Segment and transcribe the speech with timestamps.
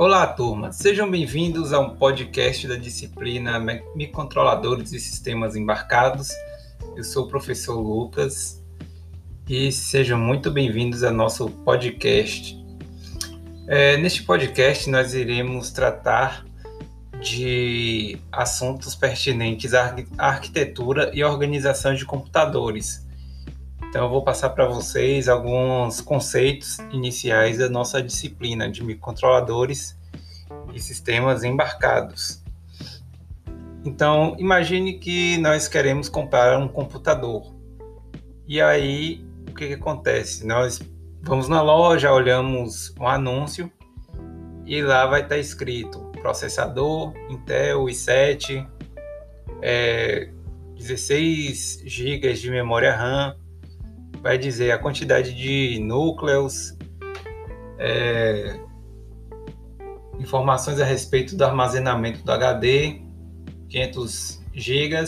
[0.00, 0.72] Olá, turma.
[0.72, 3.60] Sejam bem-vindos a um podcast da disciplina
[3.94, 6.30] Microcontroladores e Sistemas Embarcados.
[6.96, 8.64] Eu sou o professor Lucas
[9.46, 12.56] e sejam muito bem-vindos ao nosso podcast.
[13.68, 16.46] É, neste podcast, nós iremos tratar
[17.20, 23.06] de assuntos pertinentes à arquitetura e organização de computadores.
[23.90, 29.98] Então, eu vou passar para vocês alguns conceitos iniciais da nossa disciplina de microcontroladores
[30.72, 32.40] e sistemas embarcados.
[33.84, 37.52] Então, imagine que nós queremos comprar um computador.
[38.46, 40.46] E aí, o que, que acontece?
[40.46, 40.80] Nós
[41.20, 43.72] vamos na loja, olhamos um anúncio
[44.64, 48.68] e lá vai estar escrito processador Intel i7,
[49.60, 50.30] é,
[50.76, 53.36] 16 GB de memória RAM,
[54.22, 56.76] vai dizer a quantidade de núcleos,
[57.78, 58.60] é,
[60.18, 63.00] informações a respeito do armazenamento do HD,
[63.68, 65.04] 500 GB.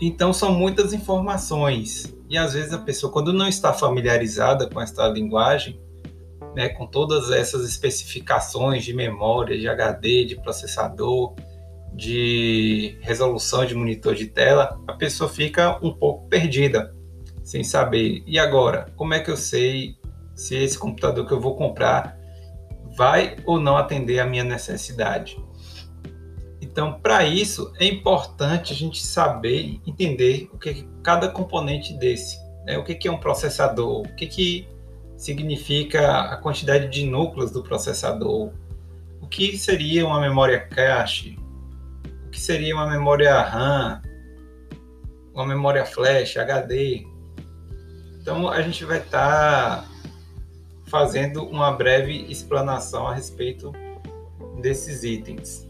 [0.00, 5.06] Então são muitas informações e às vezes a pessoa quando não está familiarizada com esta
[5.08, 5.80] linguagem,
[6.54, 11.34] né, com todas essas especificações de memória, de HD, de processador,
[11.94, 16.94] de resolução de monitor de tela, a pessoa fica um pouco perdida,
[17.44, 18.24] sem saber.
[18.26, 19.96] E agora, como é que eu sei
[20.34, 22.18] se esse computador que eu vou comprar
[22.96, 25.38] vai ou não atender a minha necessidade?
[26.60, 32.42] Então, para isso, é importante a gente saber entender o que é cada componente desse.
[32.64, 32.78] Né?
[32.78, 34.68] O que é um processador, o que, que
[35.16, 38.50] significa a quantidade de núcleos do processador,
[39.20, 41.38] o que seria uma memória cache,
[42.26, 44.02] o que seria uma memória RAM,
[45.34, 47.06] uma memória flash, HD.
[48.24, 49.88] Então a gente vai estar tá
[50.86, 53.70] fazendo uma breve explanação a respeito
[54.62, 55.68] desses itens,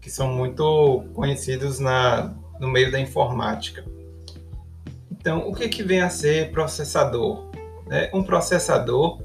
[0.00, 3.84] que são muito conhecidos na, no meio da informática.
[5.08, 7.52] Então, o que, que vem a ser processador?
[7.86, 8.10] Né?
[8.12, 9.22] Um processador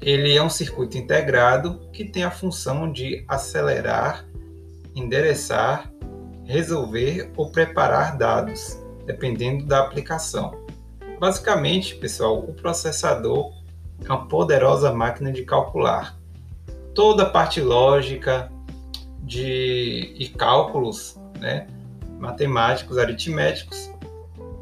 [0.00, 4.26] ele é um circuito integrado que tem a função de acelerar,
[4.94, 5.92] endereçar,
[6.46, 10.66] resolver ou preparar dados, dependendo da aplicação.
[11.18, 13.52] Basicamente, pessoal, o processador
[14.04, 16.16] é uma poderosa máquina de calcular.
[16.94, 18.50] Toda a parte lógica
[19.22, 21.66] de, e cálculos né,
[22.18, 23.90] matemáticos, aritméticos,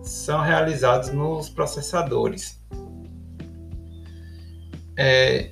[0.02, 2.58] são realizados nos processadores.
[4.96, 5.50] É,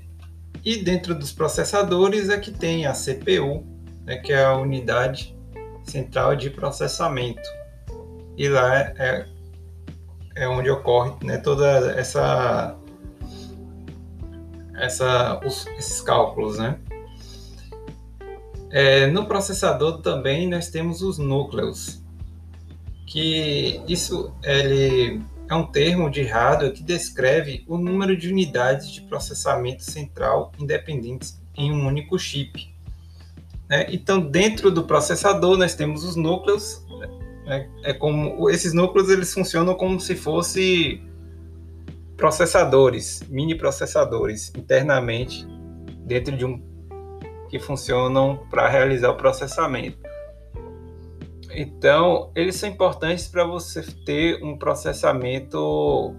[0.65, 3.63] e dentro dos processadores é que tem a CPU,
[4.07, 5.37] né, que é a unidade
[5.83, 7.43] central de processamento.
[8.39, 9.29] E lá é,
[10.35, 12.77] é onde ocorre né, toda essa,
[14.75, 16.79] essa os, esses cálculos, né?
[18.71, 22.03] É, no processador também nós temos os núcleos,
[23.07, 29.03] que isso ele é um termo de hardware que descreve o número de unidades de
[29.03, 32.75] processamento central independentes em um único chip.
[33.69, 33.87] Né?
[33.91, 36.84] Então, dentro do processador, nós temos os núcleos.
[37.45, 37.69] Né?
[37.83, 41.09] É como esses núcleos eles funcionam como se fossem
[42.17, 45.47] processadores, mini processadores internamente
[46.07, 46.63] dentro de um
[47.49, 49.99] que funcionam para realizar o processamento.
[51.53, 55.59] Então, eles são importantes para você ter um processamento,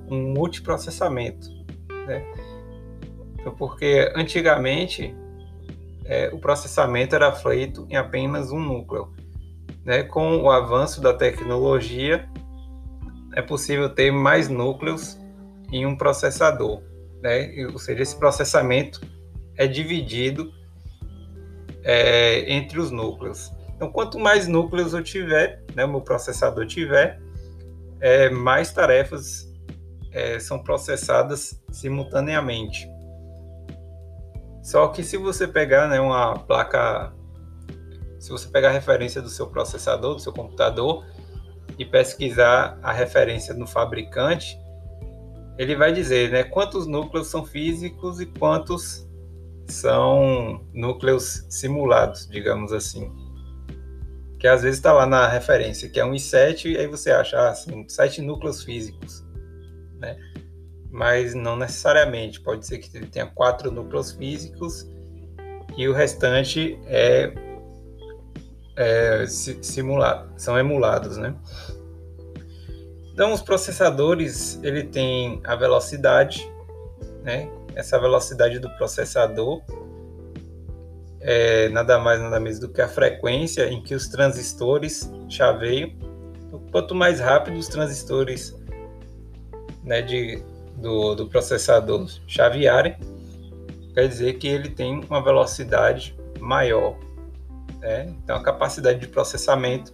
[0.09, 1.49] um multiprocessamento,
[2.07, 2.25] né?
[3.37, 5.13] Então, porque antigamente
[6.05, 9.11] é, o processamento era feito em apenas um núcleo.
[9.85, 10.03] Né?
[10.03, 12.27] Com o avanço da tecnologia,
[13.35, 15.17] é possível ter mais núcleos
[15.71, 16.81] em um processador,
[17.21, 17.53] né?
[17.71, 19.01] Ou seja, esse processamento
[19.57, 20.51] é dividido
[21.83, 23.51] é, entre os núcleos.
[23.75, 27.21] Então, quanto mais núcleos eu tiver, né, o meu processador tiver,
[27.99, 29.51] é, mais tarefas
[30.11, 32.89] é, são processadas simultaneamente.
[34.63, 37.13] Só que se você pegar né, uma placa,
[38.25, 41.05] se você pegar a referência do seu processador, do seu computador,
[41.77, 44.57] e pesquisar a referência no fabricante,
[45.57, 49.07] ele vai dizer né, quantos núcleos são físicos e quantos
[49.67, 53.11] são núcleos simulados, digamos assim
[54.45, 57.49] que às vezes está lá na referência, que é um i7, e aí você acha,
[57.49, 59.25] ah, são sete núcleos físicos,
[59.97, 60.17] né?
[60.91, 64.87] Mas não necessariamente, pode ser que ele tenha quatro núcleos físicos
[65.75, 67.33] e o restante é,
[68.75, 71.35] é simulado, são emulados, né?
[73.13, 76.51] Então, os processadores, ele tem a velocidade,
[77.23, 77.49] né?
[77.75, 79.61] essa velocidade do processador
[81.19, 85.91] é nada mais nada menos do que a frequência em que os transistores chaveiam.
[86.71, 88.55] Quanto mais rápido os transistores
[89.83, 90.41] né, de,
[90.77, 92.95] do, do processador chavearem,
[93.93, 96.95] quer dizer que ele tem uma velocidade maior.
[97.85, 98.11] Né?
[98.23, 99.93] Então a capacidade de processamento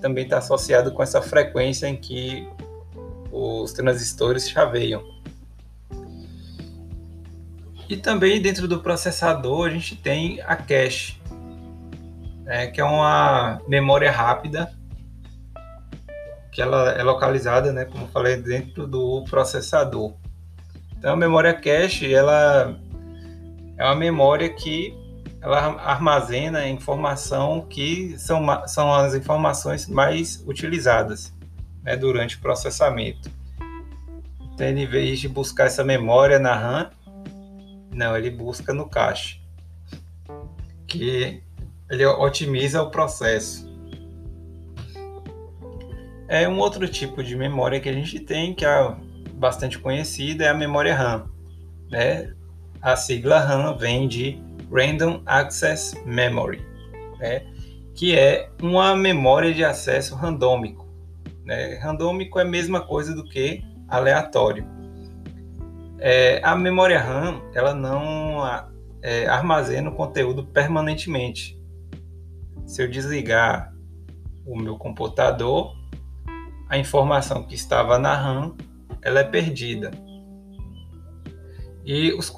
[0.00, 2.48] também está associada com essa frequência em que
[3.32, 5.02] os transistores chaveiam.
[7.88, 11.20] E também dentro do processador a gente tem a cache,
[12.44, 14.72] né, que é uma memória rápida
[16.52, 20.14] que ela é localizada, né, como falei, dentro do processador.
[20.96, 22.78] Então a memória cache ela
[23.76, 25.01] é uma memória que
[25.42, 31.34] ela armazena informação que são, são as informações mais utilizadas
[31.82, 33.28] né, durante o processamento.
[34.54, 36.90] Então, em vez de buscar essa memória na RAM,
[37.92, 39.40] não, ele busca no cache,
[40.86, 41.42] que
[41.90, 43.70] ele otimiza o processo.
[46.28, 48.96] É um outro tipo de memória que a gente tem, que é
[49.34, 51.28] bastante conhecida, é a memória RAM.
[51.90, 52.32] Né?
[52.80, 54.40] A sigla RAM vem de
[54.72, 56.64] Random Access Memory,
[57.18, 57.46] né?
[57.94, 60.88] que é uma memória de acesso randômico.
[61.44, 61.74] Né?
[61.76, 64.66] Randômico é a mesma coisa do que aleatório.
[65.98, 68.44] É, a memória RAM ela não
[69.02, 71.60] é, armazena o conteúdo permanentemente.
[72.66, 73.72] Se eu desligar
[74.46, 75.76] o meu computador,
[76.68, 78.56] a informação que estava na RAM
[79.02, 79.90] ela é perdida
[81.84, 82.32] e os,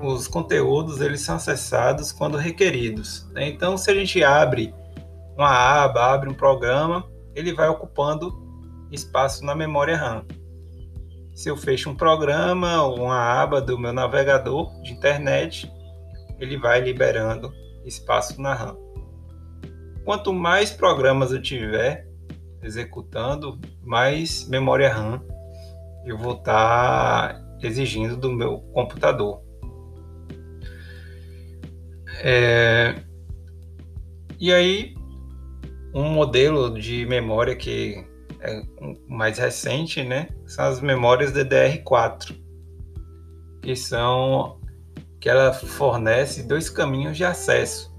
[0.00, 3.28] os conteúdos eles são acessados quando requeridos.
[3.32, 3.48] Né?
[3.48, 4.72] Então, se a gente abre
[5.36, 7.04] uma aba, abre um programa,
[7.34, 8.32] ele vai ocupando
[8.90, 10.24] espaço na memória RAM.
[11.34, 15.70] Se eu fecho um programa ou uma aba do meu navegador de internet,
[16.38, 17.52] ele vai liberando
[17.84, 18.76] espaço na RAM.
[20.04, 22.06] Quanto mais programas eu tiver
[22.62, 25.20] executando, mais memória RAM
[26.06, 29.40] eu vou estar tá exigindo do meu computador.
[32.22, 32.94] É...
[34.38, 34.94] E aí,
[35.94, 38.04] um modelo de memória que
[38.40, 38.62] é
[39.08, 42.36] mais recente, né, são as memórias DDR4,
[43.62, 44.60] que são
[45.18, 47.92] que ela fornece dois caminhos de acesso.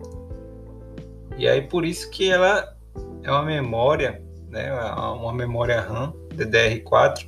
[1.38, 2.78] E aí por isso que ela
[3.24, 7.28] é uma memória, né, uma memória RAM DDR4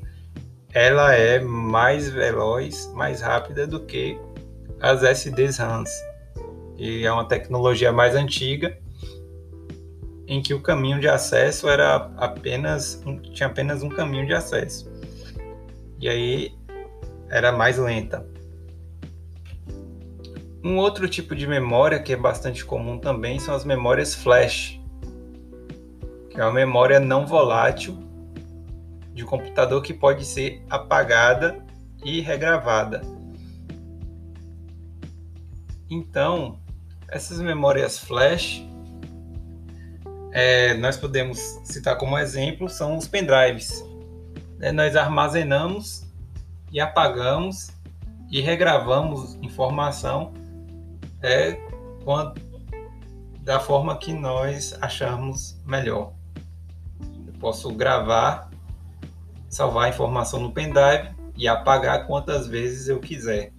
[0.74, 4.20] ela é mais veloz, mais rápida do que
[4.80, 5.90] as SDs RAMs.
[6.78, 8.78] E é uma tecnologia mais antiga
[10.28, 14.90] em que o caminho de acesso era apenas tinha apenas um caminho de acesso.
[16.00, 16.54] E aí
[17.30, 18.26] era mais lenta.
[20.64, 24.80] Um outro tipo de memória que é bastante comum também são as memórias flash,
[26.30, 28.09] que é uma memória não volátil
[29.20, 31.60] de computador que pode ser apagada
[32.06, 33.02] e regravada.
[35.90, 36.58] Então,
[37.10, 38.66] essas memórias flash,
[40.32, 43.84] é, nós podemos citar como exemplo, são os pendrives.
[44.62, 46.06] É, nós armazenamos
[46.72, 47.72] e apagamos
[48.32, 50.32] e regravamos informação
[51.22, 51.60] é,
[52.06, 52.40] quando,
[53.42, 56.14] da forma que nós acharmos melhor.
[57.28, 58.49] Eu posso gravar
[59.50, 63.52] salvar a informação no pendrive e apagar quantas vezes eu quiser.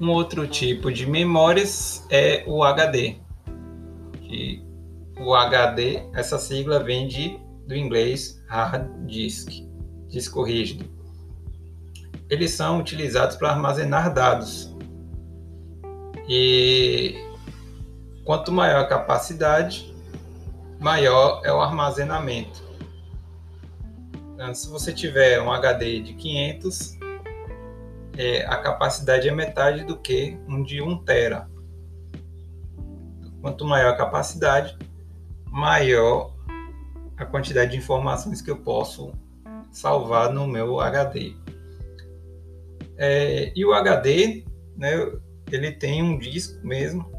[0.00, 3.16] Um outro tipo de memórias é o HD.
[4.22, 4.64] Que
[5.18, 9.50] o HD, essa sigla vem de, do inglês hard disk,
[10.08, 10.86] disco rígido.
[12.28, 14.74] Eles são utilizados para armazenar dados.
[16.28, 17.14] E
[18.24, 19.89] quanto maior a capacidade,
[20.80, 22.62] maior é o armazenamento.
[24.34, 26.98] Então, se você tiver um HD de 500,
[28.16, 31.48] é, a capacidade é metade do que um de 1 tera.
[33.42, 34.76] Quanto maior a capacidade,
[35.46, 36.34] maior
[37.18, 39.12] a quantidade de informações que eu posso
[39.70, 41.34] salvar no meu HD.
[42.96, 44.44] É, e o HD,
[44.76, 44.90] né,
[45.52, 47.10] ele tem um disco mesmo,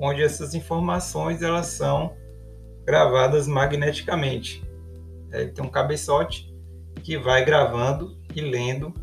[0.00, 2.14] onde essas informações elas são
[2.86, 4.64] gravadas magneticamente.
[5.32, 6.54] É, tem um cabeçote
[7.02, 8.94] que vai gravando e lendo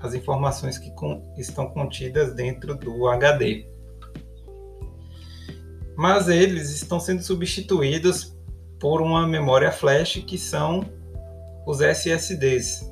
[0.00, 3.66] as informações que com, estão contidas dentro do HD.
[5.96, 8.36] Mas eles estão sendo substituídos
[8.78, 10.84] por uma memória flash que são
[11.66, 12.88] os SSDs.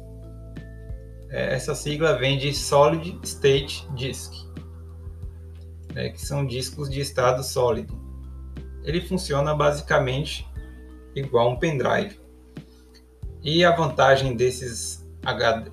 [1.30, 4.32] É, essa sigla vem de Solid State Disk,
[5.92, 8.05] né, que são discos de estado sólido.
[8.86, 10.48] Ele funciona basicamente
[11.14, 12.18] igual um pendrive.
[13.42, 15.04] E a vantagem desses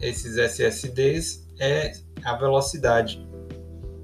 [0.01, 1.93] esses SSDs é
[2.23, 3.23] a velocidade,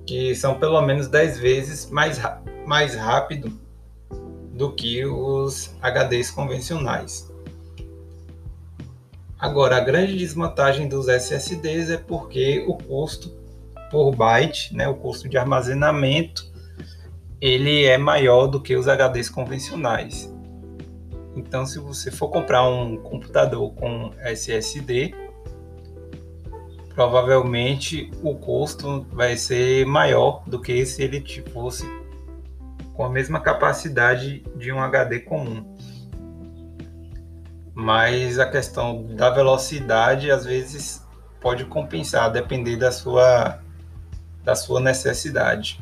[0.05, 2.21] que são pelo menos 10 vezes mais,
[2.67, 3.59] mais rápido
[4.53, 7.33] do que os HDs convencionais.
[9.39, 13.33] Agora, a grande desvantagem dos SSDs é porque o custo
[13.89, 16.49] por byte, né, o custo de armazenamento,
[17.41, 20.34] ele é maior do que os HDs convencionais.
[21.36, 25.13] Então, se você for comprar um computador com SSD,
[26.93, 31.86] provavelmente o custo vai ser maior do que se ele fosse
[32.93, 35.77] com a mesma capacidade de um HD comum.
[37.74, 41.01] Mas a questão da velocidade às vezes
[41.39, 43.62] pode compensar, depender da sua
[44.43, 45.81] da sua necessidade.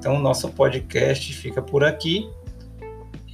[0.00, 2.26] Então, nosso podcast fica por aqui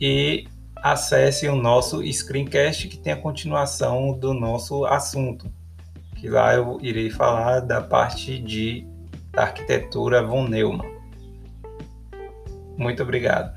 [0.01, 5.49] e acesse o nosso screencast que tem a continuação do nosso assunto,
[6.17, 8.85] que lá eu irei falar da parte de
[9.31, 10.91] da arquitetura von Neumann.
[12.77, 13.56] Muito obrigado.